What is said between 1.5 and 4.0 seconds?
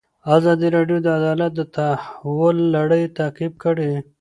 د تحول لړۍ تعقیب کړې.